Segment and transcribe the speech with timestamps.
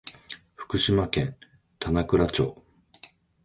[0.55, 1.37] 福島県
[1.77, 2.63] 棚倉町